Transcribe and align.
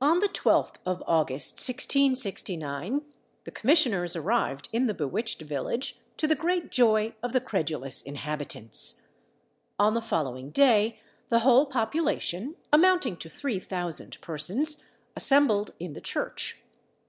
On 0.00 0.18
the 0.18 0.28
12th 0.28 0.78
of 0.84 1.04
August 1.06 1.54
1669, 1.54 3.02
the 3.44 3.52
commissioners 3.52 4.16
arrived 4.16 4.68
in 4.72 4.88
the 4.88 4.92
bewitched 4.92 5.42
village, 5.42 6.00
to 6.16 6.26
the 6.26 6.34
great 6.34 6.72
joy 6.72 7.14
of 7.22 7.32
the 7.32 7.40
credulous 7.40 8.02
inhabitants. 8.02 9.06
On 9.78 9.94
the 9.94 10.00
following 10.00 10.50
day 10.50 10.98
the 11.28 11.38
whole 11.46 11.66
population, 11.66 12.56
amounting 12.72 13.16
to 13.18 13.30
three 13.30 13.60
thousand 13.60 14.20
persons, 14.20 14.82
assembled 15.14 15.74
in 15.78 15.92
the 15.92 16.00
church. 16.00 16.60